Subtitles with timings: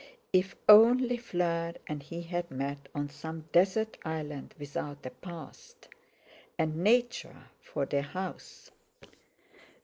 [0.33, 7.43] If only Fleur and he had met on some desert island without a past—and Nature
[7.61, 8.71] for their house!